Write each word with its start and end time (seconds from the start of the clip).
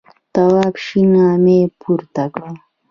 تواب 0.33 0.75
شین 0.85 1.11
غمی 1.23 1.59
پورته 1.81 2.23
کړ. 2.33 2.47